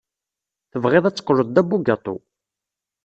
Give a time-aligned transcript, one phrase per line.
[0.71, 2.15] Tebɣiḍ ad teqqleḍ d abugaṭu.